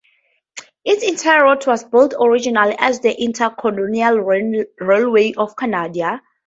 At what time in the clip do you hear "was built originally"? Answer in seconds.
1.67-2.75